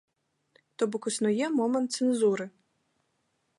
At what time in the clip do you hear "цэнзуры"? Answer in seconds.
1.99-2.45